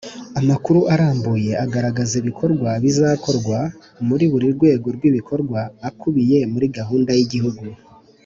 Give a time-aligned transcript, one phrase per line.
[0.39, 3.57] Amakuru arambuye agaragaza ibikorwa bizakorwa
[4.07, 7.63] muri buri rwego rw ibikorwa akubiye muri gahunda y igihugu